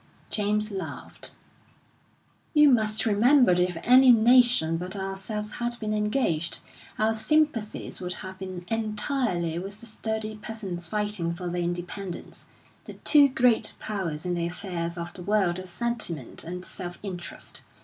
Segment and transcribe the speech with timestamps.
[0.31, 1.33] James laughed.
[2.55, 6.57] "You must remember that if any nation but ourselves had been engaged,
[6.97, 12.47] our sympathies would have been entirely with the sturdy peasants fighting for their independence.
[12.85, 17.61] The two great powers in the affairs of the world are sentiment and self interest.